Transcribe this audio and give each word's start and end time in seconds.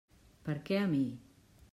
Per 0.47 0.55
què 0.69 0.79
a 0.85 0.87
mi? 0.95 1.03